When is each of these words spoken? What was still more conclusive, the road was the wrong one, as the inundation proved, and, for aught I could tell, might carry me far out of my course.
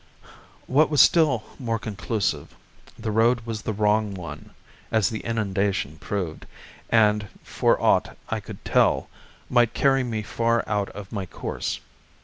What 0.65 0.89
was 0.89 0.99
still 0.99 1.43
more 1.59 1.77
conclusive, 1.77 2.55
the 2.97 3.11
road 3.11 3.41
was 3.41 3.61
the 3.61 3.71
wrong 3.71 4.15
one, 4.15 4.49
as 4.91 5.09
the 5.11 5.19
inundation 5.19 5.97
proved, 5.99 6.47
and, 6.89 7.27
for 7.43 7.79
aught 7.79 8.17
I 8.27 8.39
could 8.39 8.65
tell, 8.65 9.11
might 9.47 9.75
carry 9.75 10.03
me 10.03 10.23
far 10.23 10.63
out 10.65 10.89
of 10.95 11.11
my 11.11 11.27
course. 11.27 11.81